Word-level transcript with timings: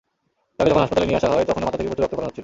তাঁকে 0.57 0.69
যখন 0.71 0.83
হাসপাতালে 0.83 1.07
নিয়ে 1.07 1.19
আসা 1.21 1.29
হয়, 1.33 1.45
তখনো 1.49 1.63
মাথা 1.67 1.77
থেকে 1.79 1.89
প্রচুর 1.89 2.03
রক্তক্ষরণ 2.03 2.27
হচ্ছিল। 2.29 2.39